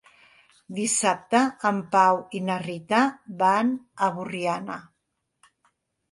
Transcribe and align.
Dissabte 0.75 1.41
en 1.69 1.81
Pau 1.95 2.21
i 2.39 2.41
na 2.45 2.55
Rita 2.63 3.01
van 3.41 3.69
a 4.07 4.09
Borriana. 4.15 4.79